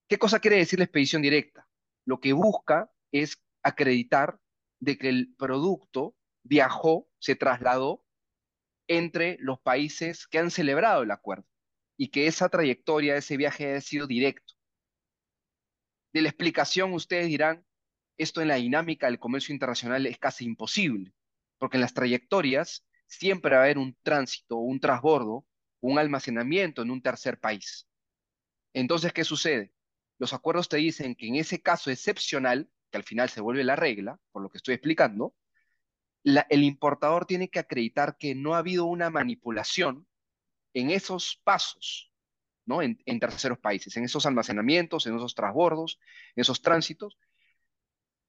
[0.08, 1.68] ¿Qué cosa quiere decir la expedición directa?
[2.04, 4.40] Lo que busca es acreditar
[4.80, 8.01] de que el producto viajó, se trasladó
[8.88, 11.46] entre los países que han celebrado el acuerdo
[11.96, 14.54] y que esa trayectoria, ese viaje haya sido directo.
[16.12, 17.64] De la explicación ustedes dirán,
[18.18, 21.12] esto en la dinámica del comercio internacional es casi imposible,
[21.58, 25.46] porque en las trayectorias siempre va a haber un tránsito, un transbordo,
[25.80, 27.88] un almacenamiento en un tercer país.
[28.74, 29.72] Entonces, ¿qué sucede?
[30.18, 33.76] Los acuerdos te dicen que en ese caso excepcional, que al final se vuelve la
[33.76, 35.34] regla, por lo que estoy explicando,
[36.24, 40.06] el importador tiene que acreditar que no ha habido una manipulación
[40.74, 42.12] en esos pasos,
[42.64, 42.80] ¿no?
[42.82, 45.98] En, terceros países, en esos almacenamientos, en esos transbordos,
[46.36, 47.18] en esos tránsitos,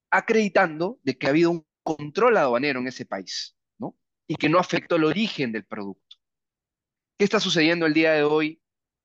[0.10, 3.96] acreditando de que ha habido un control aduanero en ese país, ¿no?
[4.28, 6.18] Y que no afectó el origen del producto.
[7.18, 8.62] ¿Qué está sucediendo el día de hoy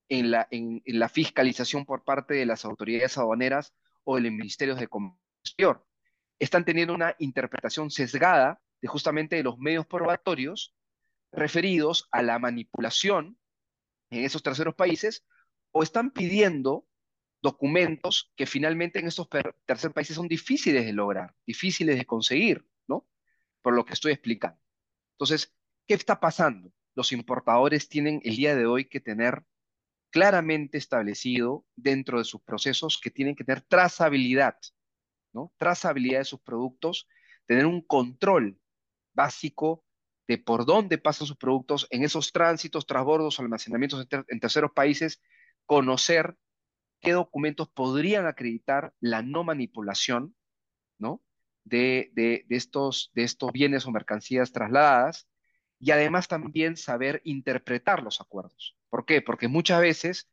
[0.09, 3.73] en la, en, la fiscalización por parte de las autoridades aduaneras
[4.03, 5.85] o de los ministerios de comercio?
[6.39, 10.75] Están teniendo una interpretación sesgada de justamente de los medios probatorios
[11.31, 13.37] referidos a la manipulación
[14.09, 15.25] en esos terceros países
[15.71, 16.87] o están pidiendo
[17.41, 19.27] documentos que finalmente en estos
[19.65, 23.07] terceros países son difíciles de lograr, difíciles de conseguir, ¿no?
[23.61, 24.59] Por lo que estoy explicando.
[25.13, 25.55] Entonces,
[25.87, 26.73] ¿qué está pasando?
[26.95, 29.45] Los importadores tienen el día de hoy que tener
[30.09, 34.57] claramente establecido dentro de sus procesos que tienen que tener trazabilidad,
[35.31, 35.53] ¿no?
[35.57, 37.07] Trazabilidad de sus productos,
[37.45, 38.58] tener un control
[39.19, 39.83] básico
[40.29, 45.21] de por dónde pasan sus productos en esos tránsitos, transbordos, almacenamientos en, terceros países,
[45.65, 46.37] conocer
[47.01, 50.35] qué documentos podrían acreditar la no manipulación
[50.97, 51.21] ¿no?
[51.65, 55.27] De, de, estos, de estos bienes o mercancías trasladadas
[55.79, 58.77] y además también saber interpretar los acuerdos.
[58.89, 59.21] ¿Por qué?
[59.21, 60.29] Porque muchas veces,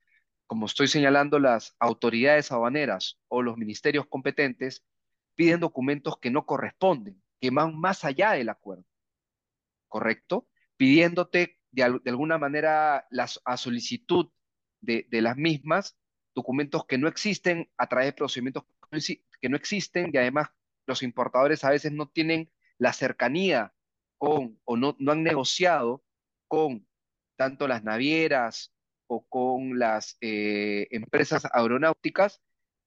[0.46, 4.84] como estoy señalando, las autoridades aduaneras o los ministerios competentes
[5.34, 8.84] piden documentos que no corresponden que van más allá del acuerdo,
[9.88, 10.48] ¿correcto?
[10.76, 14.30] Pidiéndote de, alguna manera la, a solicitud
[14.80, 15.98] de, de las mismas,
[16.34, 18.64] documentos que no existen a través de procedimientos
[19.40, 20.48] que no existen y además
[20.86, 23.74] los importadores a veces no tienen la cercanía
[24.18, 26.04] con o no, no han negociado
[26.46, 26.86] con
[27.36, 28.72] tanto las navieras
[29.08, 32.42] o con las eh, empresas aeronáuticas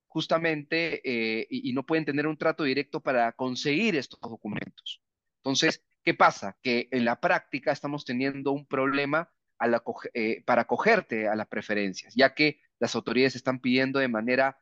[0.09, 5.01] justamente eh, y, no pueden tener un trato directo para conseguir estos documentos.
[5.37, 6.57] Entonces, ¿qué pasa?
[6.61, 9.31] Que en la práctica estamos teniendo un problema
[10.13, 14.57] eh, para acogerte a las preferencias, ya que las autoridades están pidiendo de manera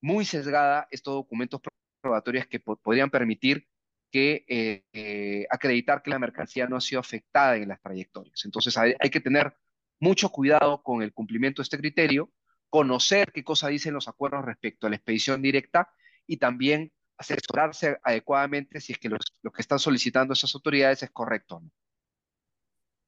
[0.00, 1.60] muy sesgada estos documentos
[2.00, 3.66] probatorios que podrían permitir
[4.12, 4.44] que
[4.92, 8.44] eh, acreditar que la mercancía no ha sido afectada en las trayectorias.
[8.44, 9.56] Entonces hay, que tener
[9.98, 12.30] mucho cuidado con el cumplimiento de este criterio,
[12.74, 15.94] conocer qué cosa dicen los acuerdos respecto a la expedición directa
[16.26, 21.62] y también asesorarse adecuadamente si es que lo que están solicitando esas autoridades es correcto.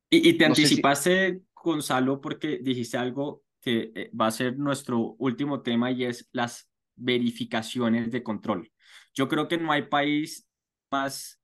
[0.08, 5.90] Y, te anticipaste, Gonzalo, porque dijiste algo que eh, va a ser nuestro último tema
[5.90, 8.70] y es las verificaciones de control.
[9.14, 10.48] Yo creo que no hay país
[10.92, 11.42] más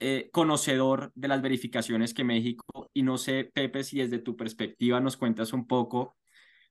[0.00, 5.00] eh, conocedor de las verificaciones que México y no sé, Pepe, si desde tu perspectiva
[5.00, 6.18] nos cuentas un poco,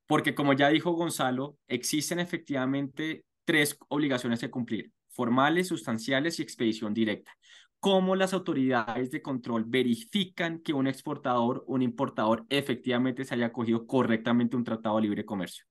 [0.08, 6.94] porque como ya dijo Gonzalo, existen efectivamente tres obligaciones que cumplir, formales, sustanciales y expedición
[6.94, 7.32] directa
[7.84, 13.86] cómo las autoridades de control verifican que un exportador un importador efectivamente se haya acogido
[13.86, 15.66] correctamente un tratado de libre comercio.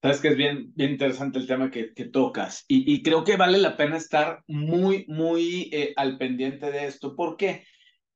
[0.00, 3.36] Sabes que es bien, bien interesante el tema que, que tocas y, y, creo que
[3.36, 7.14] vale la pena estar muy, muy eh, al pendiente de esto.
[7.14, 7.66] ¿Por qué?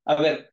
[0.05, 0.48] A ver,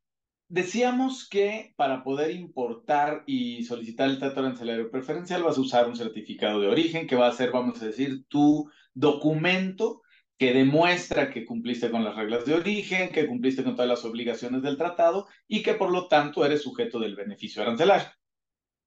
[0.49, 5.97] decíamos que para poder importar y solicitar el tratado arancelario preferencial vas a usar un
[5.97, 10.03] certificado de origen que va a ser, vamos a decir, tu documento
[10.39, 14.63] que demuestra que cumpliste con las reglas de origen, que cumpliste con todas las obligaciones
[14.63, 18.09] del tratado y que por lo tanto eres sujeto del beneficio arancelario.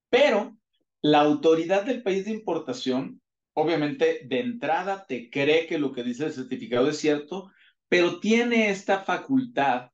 [0.10, 0.56] Pero
[1.02, 3.22] la autoridad del país de importación,
[3.54, 7.52] obviamente de entrada te cree que lo que dice el certificado es cierto,
[7.88, 9.90] pero tiene esta facultad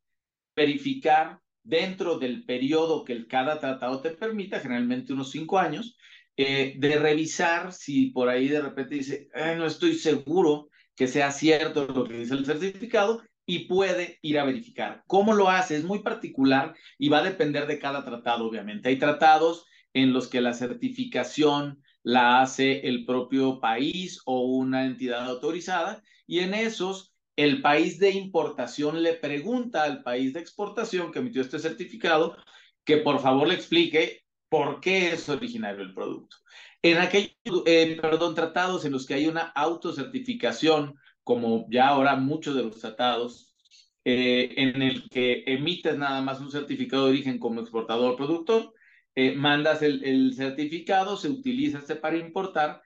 [0.55, 5.97] verificar dentro del periodo que cada tratado te permita, generalmente unos cinco años,
[6.37, 11.87] eh, de revisar si por ahí de repente dice, no estoy seguro que sea cierto
[11.87, 15.03] lo que dice el certificado y puede ir a verificar.
[15.07, 15.75] ¿Cómo lo hace?
[15.75, 18.89] Es muy particular y va a depender de cada tratado, obviamente.
[18.89, 25.27] Hay tratados en los que la certificación la hace el propio país o una entidad
[25.27, 31.19] autorizada y en esos el país de importación le pregunta al país de exportación que
[31.19, 32.37] emitió este certificado
[32.83, 36.37] que por favor le explique por qué es originario el producto.
[36.81, 42.55] En aquellos, eh, perdón, tratados en los que hay una autocertificación, como ya ahora muchos
[42.55, 43.55] de los tratados,
[44.05, 48.71] eh, en el que emites nada más un certificado de origen como exportador productor,
[49.15, 52.83] eh, mandas el, el, certificado, se utiliza este para importar,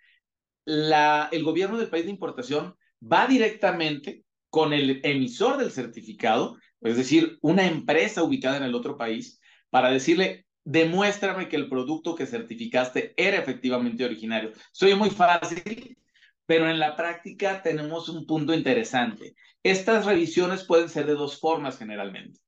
[0.64, 6.98] la, el gobierno del país de importación va directamente con el emisor del certificado, es
[6.98, 12.26] decir, una empresa ubicada en el otro país, para decirle, demuéstrame que el producto que
[12.26, 14.52] certificaste era efectivamente originario.
[14.72, 15.98] Soy muy fácil,
[16.46, 19.36] pero en la práctica tenemos un punto interesante.
[19.62, 22.40] Estas revisiones pueden ser de dos formas generalmente.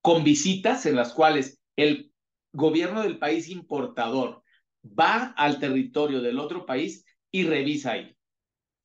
[0.00, 2.12] Con visitas en las cuales el
[2.52, 4.42] gobierno del país importador
[4.82, 8.16] va al territorio del otro país y revisa ahí,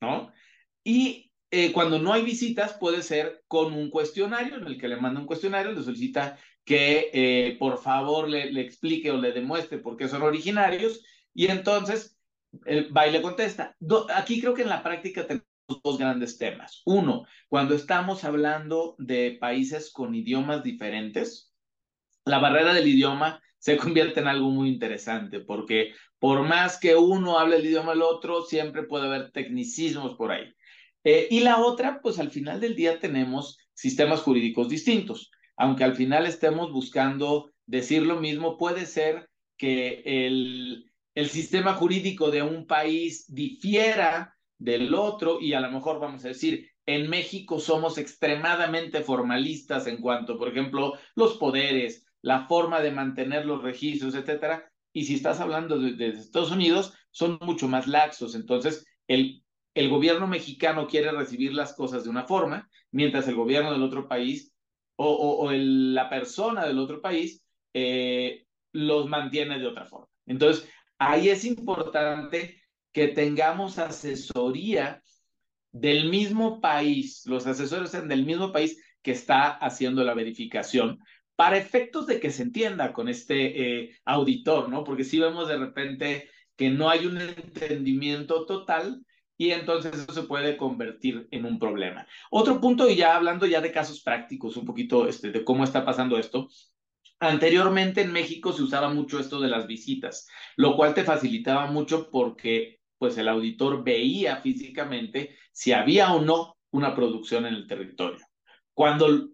[0.02, 0.32] ¿no?
[0.84, 4.96] Y eh, cuando no hay visitas puede ser con un cuestionario en el que le
[4.96, 9.78] manda un cuestionario, le solicita que eh, por favor le, le, explique o le demuestre
[9.78, 12.18] por qué son originarios y entonces
[12.66, 13.76] el baile contesta.
[14.16, 15.46] aquí creo que en la práctica tenemos
[15.84, 16.82] dos grandes temas.
[16.86, 21.54] Uno, cuando estamos hablando de países con idiomas diferentes,
[22.26, 27.40] la barrera del idioma se convierte en algo muy interesante porque por más que uno
[27.40, 30.54] hable el idioma del otro, siempre puede haber tecnicismos por ahí.
[31.04, 35.96] Eh, y la otra, pues al final del día tenemos sistemas jurídicos distintos aunque al
[35.96, 42.66] final estemos buscando decir lo mismo, puede ser que el, el sistema jurídico de un
[42.66, 49.02] país difiera del otro y a lo mejor vamos a decir, en México somos extremadamente
[49.02, 54.68] formalistas en cuanto, por ejemplo, los poderes, la forma de mantener los registros, etcétera.
[54.92, 58.34] Y si estás hablando de, de Estados Unidos, son mucho más laxos.
[58.34, 59.41] Entonces, el,
[59.74, 64.08] el gobierno mexicano quiere recibir las cosas de una forma, mientras el gobierno del otro
[64.08, 64.54] país
[64.96, 70.08] o, la persona del otro país eh, los mantiene de otra forma.
[70.26, 75.02] Entonces, ahí es importante que tengamos asesoría
[75.72, 81.00] del mismo país, los asesores sean del mismo país que está haciendo la verificación,
[81.36, 84.84] para efectos de que se entienda con este eh, auditor, ¿no?
[84.84, 89.04] Porque si vemos de repente que no hay un entendimiento total
[89.42, 92.06] y entonces eso se puede convertir en un problema.
[92.30, 95.84] Otro punto, y ya hablando ya de casos prácticos, un poquito este, de cómo está
[95.84, 96.48] pasando esto,
[97.20, 102.10] Anteriormente en México se usaba mucho esto de las visitas, lo cual te facilitaba mucho
[102.10, 108.26] porque pues el auditor veía físicamente si había o no una producción en el territorio.
[108.74, 109.30] Cuando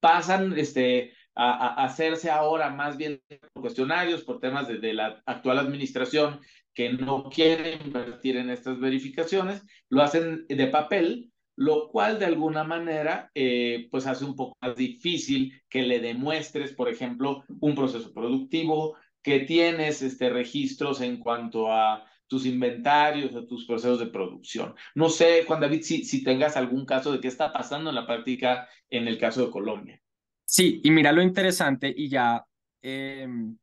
[0.00, 6.40] pasan este, a, hacerse ahora más bien cuestionarios por temas de, de la actual administración
[6.78, 12.62] que no quiere invertir en estas verificaciones, lo hacen de papel lo cual de alguna
[12.62, 18.14] manera eh, pues hace un poco más difícil que le demuestres, por ejemplo, un proceso
[18.14, 24.76] productivo, que tienes este, registros en cuanto a tus inventarios o tus procesos de producción.
[24.94, 28.06] No sé, Juan David, si, si tengas algún caso de qué está pasando en la
[28.06, 30.00] práctica en el caso de Colombia.
[30.44, 32.46] Sí, y mira lo interesante y ya
[32.82, 33.58] em,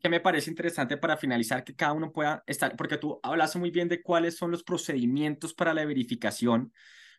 [0.00, 3.70] que, me parece interesante para finalizar que cada uno pueda estar, porque tú hablas muy
[3.70, 6.72] bien de cuáles son los procedimientos para la verificación,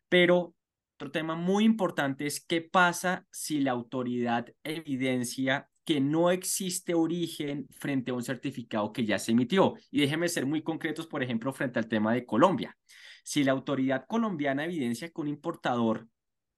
[0.08, 0.56] pero
[0.96, 7.68] otro tema muy importante es qué pasa si la autoridad evidencia que no existe origen
[7.72, 9.74] frente a un certificado que ya se emitió.
[9.92, 12.78] Y déjenme ser muy concretos, por ejemplo, frente al tema de Colombia.
[13.24, 16.08] Si la autoridad colombiana evidencia que un importador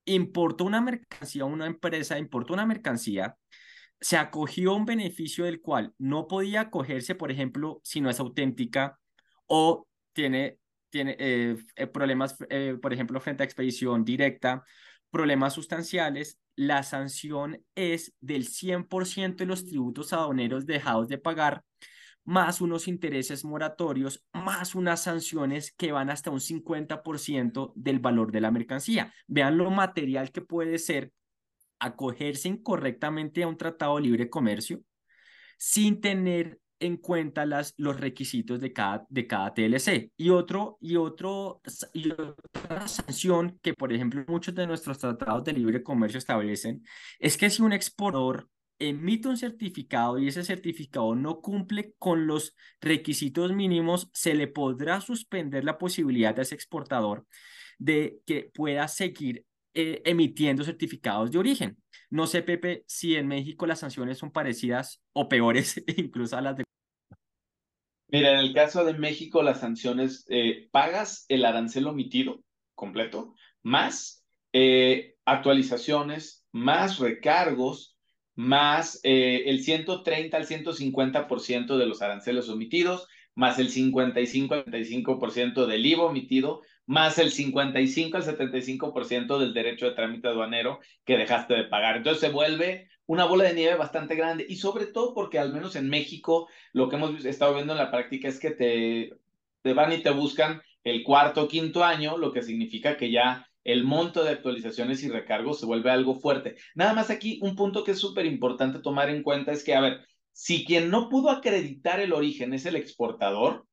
[0.04, 3.36] importó una mercancía, una empresa importó una mercancía,
[4.00, 8.98] se acogió un beneficio del cual no podía acogerse, por ejemplo, si no es auténtica
[9.46, 10.58] o tiene,
[10.90, 14.64] tiene eh, eh, problemas, eh, por ejemplo, frente a expedición directa,
[15.10, 21.64] problemas sustanciales, la sanción es del 100% de los tributos aduaneros dejados de pagar,
[22.24, 28.40] más unos intereses moratorios, más unas sanciones que van hasta un 50% del valor de
[28.40, 29.14] la mercancía.
[29.28, 31.12] Vean lo material que puede ser
[31.78, 34.80] acogerse incorrectamente a un tratado de libre comercio
[35.58, 40.12] sin tener en cuenta las, los requisitos de cada, de cada TLC.
[40.16, 41.60] Y, otro, y, otro,
[41.92, 46.84] y otra sanción que, por ejemplo, muchos de nuestros tratados de libre comercio establecen
[47.18, 52.54] es que si un exportador emite un certificado y ese certificado no cumple con los
[52.80, 57.26] requisitos mínimos, se le podrá suspender la posibilidad a ese exportador
[57.78, 59.44] de que pueda seguir
[59.78, 61.76] eh, emitiendo certificados de origen.
[62.08, 66.56] No sé, Pepe, si en México las sanciones son parecidas o peores incluso a las
[66.56, 66.64] de...
[68.08, 72.42] Mira, en el caso de México, las sanciones, eh, pagas el arancel omitido
[72.74, 77.98] completo, más eh, actualizaciones, más recargos,
[78.34, 85.84] más el 130 al 150% de los aranceles omitidos, más el 55 al 75% del
[85.84, 91.64] IVA omitido, más el 55 al 75% del derecho de trámite aduanero que dejaste de
[91.64, 91.96] pagar.
[91.96, 95.76] Entonces se vuelve una bola de nieve bastante grande y sobre todo porque al menos
[95.76, 99.10] en México lo que hemos estado viendo en la práctica es que te,
[99.62, 103.46] te van y te buscan el cuarto o quinto año, lo que significa que ya
[103.64, 106.54] el monto de actualizaciones y recargos se vuelve algo fuerte.
[106.76, 109.80] Nada más aquí un punto que es súper importante tomar en cuenta es que, a
[109.80, 113.66] ver, si quien no pudo acreditar el origen es el exportador,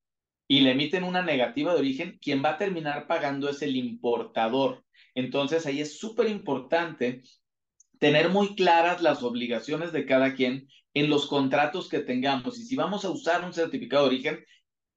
[0.53, 4.85] y le emiten una negativa de origen, quien va a terminar pagando es el importador.
[5.15, 7.23] Entonces ahí es súper importante
[7.97, 12.59] tener muy claras las obligaciones de cada quien en los contratos que tengamos.
[12.59, 14.45] Y si vamos a usar un certificado de origen,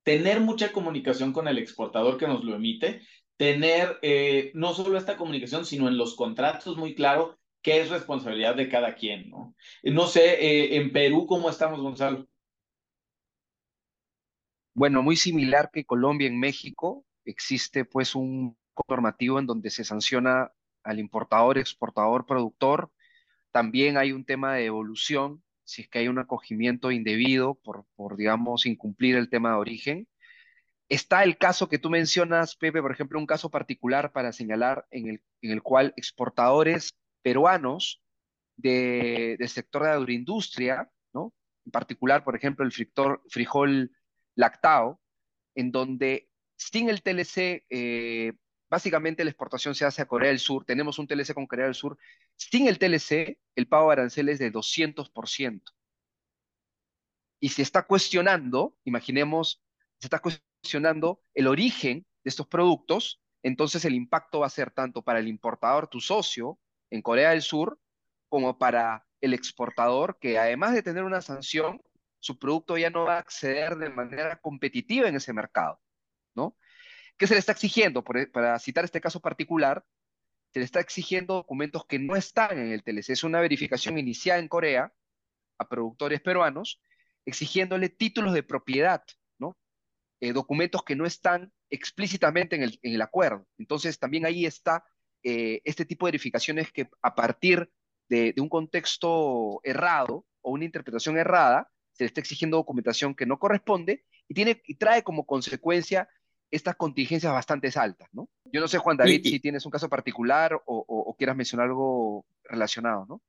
[0.03, 3.01] tener mucha comunicación con el exportador que nos lo emite,
[3.35, 8.53] tener eh, no solo esta comunicación, sino en los contratos muy claro qué es responsabilidad
[8.55, 9.55] de cada quien, ¿no?
[9.81, 12.27] No sé, eh, en Perú, ¿cómo estamos, Gonzalo?
[14.77, 18.55] Bueno, muy similar que Colombia en México, existe pues un
[18.87, 20.51] normativo en donde se sanciona
[20.83, 22.91] al importador, exportador, productor.
[23.51, 28.17] También hay un tema de evolución, si es que hay un acogimiento indebido por, por,
[28.17, 30.07] digamos, incumplir el tema de origen.
[30.89, 35.07] Está el caso que tú mencionas, Pepe, por ejemplo, un caso particular para señalar en
[35.07, 37.99] el, en el cual exportadores peruanos
[38.57, 41.33] de, del sector de agroindustria, ¿no?
[41.65, 43.91] En particular, por ejemplo, el frijol
[44.37, 45.01] lactado,
[45.55, 48.33] en donde sin el TLC, eh,
[48.69, 51.75] básicamente la exportación se hace a Corea del Sur, tenemos un TLC con Corea del
[51.75, 51.97] Sur,
[52.35, 55.61] sin el TLC, el pago de aranceles es de 200%.
[57.39, 59.63] Y se está cuestionando, imaginemos,
[59.99, 65.01] se está cuestionando el origen de estos productos, entonces el impacto va a ser tanto
[65.03, 66.59] para el importador, tu socio,
[66.89, 67.79] en Corea del Sur,
[68.29, 71.81] como para el exportador, que además de tener una sanción,
[72.19, 75.79] su producto ya no va a acceder de manera competitiva en ese mercado,
[76.35, 76.57] ¿no?
[77.17, 78.03] ¿Qué se le está exigiendo?
[78.15, 79.85] E, para citar este caso particular,
[80.53, 83.09] se le está exigiendo documentos que no están en el TLC.
[83.11, 84.93] Es una verificación iniciada en Corea
[85.57, 86.81] a productores peruanos,
[87.25, 89.03] exigiéndole títulos de propiedad,
[89.39, 89.57] ¿no?
[90.21, 93.47] Eh, documentos que no están explícitamente en el, acuerdo.
[93.57, 94.85] Entonces, también ahí está
[95.23, 97.69] eh, este tipo de verificaciones que a partir
[98.09, 103.39] de, un contexto errado o una interpretación errada, se le está exigiendo documentación que no
[103.39, 106.07] corresponde y, tiene, y trae como consecuencia
[106.51, 108.29] estas contingencias bastante altas, ¿no?
[108.45, 112.25] Yo no sé, Juan David, si tienes un caso particular o, o, quieras mencionar algo
[112.43, 113.21] relacionado, ¿no?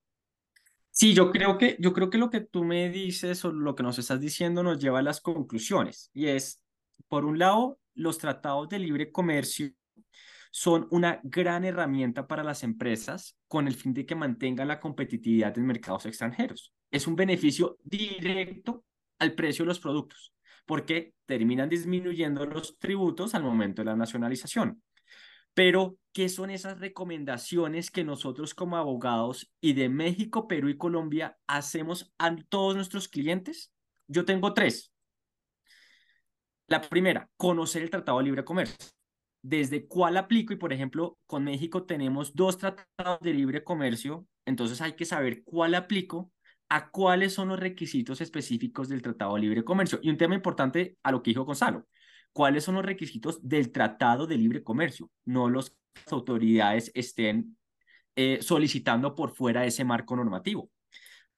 [0.91, 3.83] Sí, yo creo que, yo creo que lo que tú me dices o lo que
[3.83, 6.11] nos estás diciendo nos lleva a las conclusiones.
[6.13, 6.63] Y es,
[7.09, 9.71] por un lado, los tratados de libre comercio
[10.51, 15.57] son una gran herramienta para las empresas con el fin de que mantengan la competitividad
[15.57, 16.73] en mercados extranjeros.
[16.91, 18.85] Es un beneficio directo
[19.19, 20.33] al precio de los productos
[20.69, 24.83] porque terminan disminuyendo los tributos al momento de la nacionalización.
[25.55, 31.39] Pero, ¿qué son esas recomendaciones que nosotros como abogados y de México, Perú y Colombia
[31.47, 33.73] hacemos a todos nuestros clientes?
[34.09, 34.93] Yo tengo tres.
[36.67, 38.77] La primera, conocer el Tratado de Libre Comercio.
[39.41, 40.53] ¿Desde cuál aplico?
[40.53, 45.43] Y, por ejemplo, con México tenemos dos tratados de libre comercio, entonces hay que saber
[45.45, 46.31] cuál aplico
[46.69, 49.99] a cuáles son los requisitos específicos del Tratado de Libre Comercio.
[50.03, 51.87] Y un tema importante a lo que dijo Gonzalo,
[52.33, 55.11] ¿cuáles son los requisitos del Tratado de Libre Comercio?
[55.25, 57.57] No los las autoridades estén
[58.17, 60.71] eh, solicitando por fuera de ese marco normativo.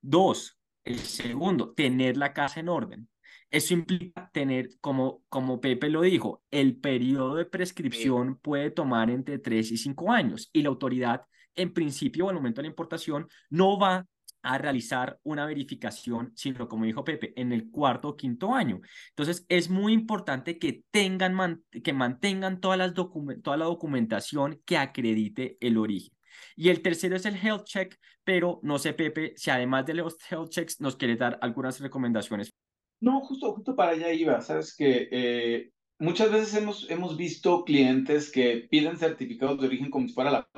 [0.01, 3.09] Dos, el segundo, tener la casa en orden.
[3.51, 9.39] Eso implica tener, como, como Pepe lo dijo, el periodo de prescripción puede tomar entre
[9.39, 11.23] tres y cinco años y la autoridad,
[11.57, 14.07] en principio, al momento de la importación, no va
[14.43, 18.81] a realizar una verificación, sino como dijo Pepe, en el cuarto o quinto año.
[19.11, 25.57] Entonces, es muy importante que tengan, que mantengan todas las toda la documentación que acredite
[25.61, 26.15] el origen.
[26.57, 30.17] Y el tercero es el health check, pero no sé, Pepe, si además de los
[30.31, 32.53] health checks nos quiere dar algunas recomendaciones.
[33.01, 34.41] No, justo, justo para allá iba.
[34.41, 40.07] Sabes que eh, muchas veces hemos, hemos visto clientes que piden certificados de origen como
[40.07, 40.49] si fuera la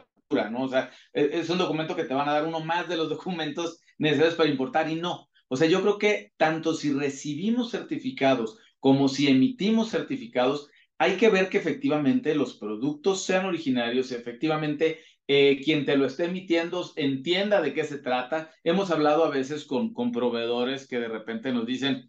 [0.50, 0.62] ¿no?
[0.62, 3.08] O sea, e, es un documento que te van a dar uno más de los
[3.10, 5.28] documentos necesarios para importar y no.
[5.48, 11.28] O sea, yo creo que tanto si recibimos certificados como si emitimos certificados, hay que
[11.28, 17.60] ver que efectivamente los productos sean originarios, efectivamente eh, quien te lo esté emitiendo entienda
[17.60, 18.50] de qué se trata.
[18.64, 22.08] Hemos hablado a veces con, con proveedores que de repente nos dicen,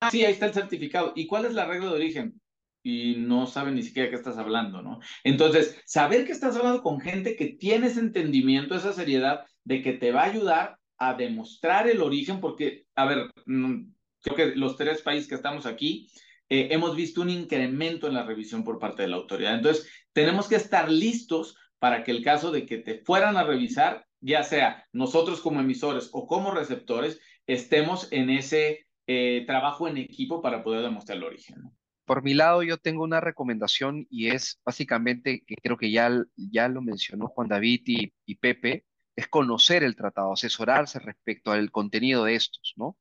[0.00, 1.12] ah, sí, ahí está el certificado.
[1.16, 2.40] ¿Y cuál es la regla de origen?
[2.82, 5.00] Y no saben ni siquiera qué estás hablando, ¿no?
[5.24, 9.92] Entonces, saber que estás hablando con gente que tiene ese entendimiento, esa seriedad de que
[9.92, 14.76] te va a ayudar a demostrar el origen, porque, a ver, mm, creo que los
[14.76, 16.08] tres países que estamos aquí
[16.48, 19.54] eh, hemos visto un incremento en la revisión por parte de la autoridad.
[19.54, 24.04] Entonces, tenemos que estar listos para que el caso de que te fueran a revisar,
[24.20, 30.42] ya sea nosotros como emisores o como receptores, estemos en ese eh, trabajo en equipo
[30.42, 31.62] para poder demostrar el origen.
[31.62, 31.72] ¿no?
[32.10, 36.66] Por mi lado, yo tengo una recomendación y es básicamente, que creo que ya, ya
[36.66, 38.84] lo mencionó Juan David y, Pepe,
[39.14, 42.98] es conocer el tratado, asesorarse respecto al contenido de estos, ¿no?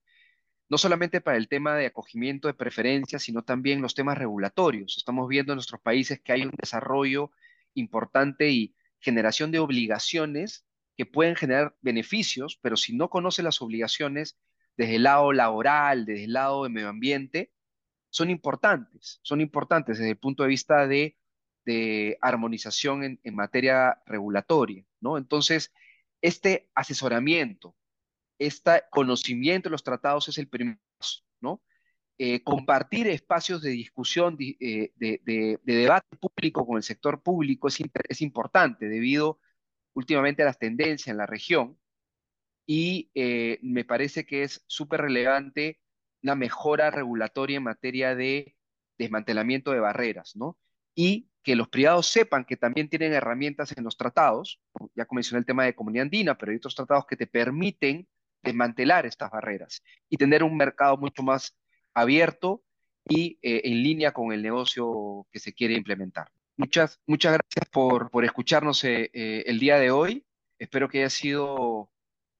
[0.69, 4.95] No solamente para el tema de acogimiento de preferencias, sino también los temas regulatorios.
[4.99, 7.31] Estamos viendo en nuestros países que hay un desarrollo
[7.73, 14.37] importante y generación de obligaciones que pueden generar beneficios, pero si no conoce las obligaciones
[14.77, 17.51] desde el lado laboral, desde el lado de medio ambiente,
[18.09, 21.15] son importantes, son importantes desde el punto de vista de,
[22.21, 25.19] armonización en, materia regulatoria, ¿no?
[25.19, 25.71] Entonces,
[26.19, 27.75] este asesoramiento,
[28.39, 31.61] este conocimiento de los tratados es el primer paso, ¿no?
[32.17, 37.77] Eh, compartir espacios de discusión, eh, de, debate público con el sector público es,
[38.09, 39.39] es importante debido
[39.93, 41.77] últimamente a las tendencias en la región
[42.65, 45.79] y eh, me parece que es súper relevante
[46.23, 48.55] una mejora regulatoria en materia de
[48.97, 50.57] desmantelamiento de barreras, ¿no?
[50.95, 54.59] Y que los privados sepan que también tienen herramientas en los tratados,
[54.95, 58.07] ya mencioné el tema de comunidad andina, pero hay otros tratados que te permiten
[58.43, 61.57] desmantelar estas barreras y tener un mercado mucho más
[61.93, 62.63] abierto
[63.07, 66.29] y eh, en línea con el negocio que se quiere implementar.
[66.57, 70.25] Muchas, muchas gracias por, por escucharnos eh, eh, el día de hoy.
[70.57, 71.89] Espero que haya sido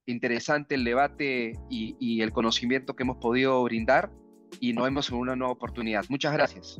[0.06, 4.12] interesante el debate y, el conocimiento que hemos podido brindar
[4.60, 6.06] y nos vemos en una nueva oportunidad.
[6.10, 6.80] Muchas gracias.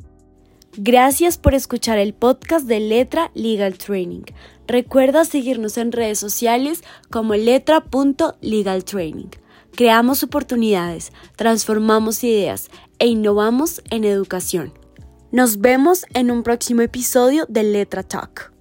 [0.76, 4.22] Gracias por escuchar el podcast de Letra Legal Training.
[4.68, 9.30] Recuerda seguirnos en redes sociales como letra.legaltraining.
[9.72, 14.72] Creamos oportunidades, transformamos ideas e innovamos en educación.
[15.32, 18.52] Nos vemos en un próximo episodio de Letra Talk.